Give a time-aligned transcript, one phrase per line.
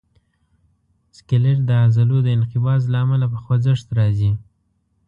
[1.17, 4.31] سکلیټ د عضلو د انقباض له امله په خوځښت راځي.